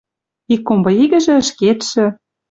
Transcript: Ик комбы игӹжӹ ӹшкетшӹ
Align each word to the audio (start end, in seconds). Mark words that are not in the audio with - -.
Ик 0.53 0.61
комбы 0.67 0.91
игӹжӹ 1.03 1.33
ӹшкетшӹ 1.41 2.05